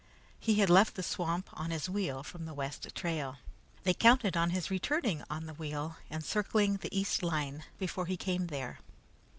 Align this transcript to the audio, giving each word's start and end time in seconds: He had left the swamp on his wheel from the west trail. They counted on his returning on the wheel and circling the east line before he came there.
He 0.39 0.55
had 0.55 0.69
left 0.71 0.95
the 0.95 1.03
swamp 1.03 1.47
on 1.53 1.69
his 1.69 1.87
wheel 1.87 2.23
from 2.23 2.45
the 2.45 2.55
west 2.55 2.95
trail. 2.95 3.37
They 3.83 3.93
counted 3.93 4.35
on 4.35 4.49
his 4.49 4.71
returning 4.71 5.23
on 5.29 5.45
the 5.45 5.53
wheel 5.53 5.97
and 6.09 6.25
circling 6.25 6.77
the 6.77 6.99
east 6.99 7.21
line 7.21 7.65
before 7.77 8.07
he 8.07 8.17
came 8.17 8.47
there. 8.47 8.79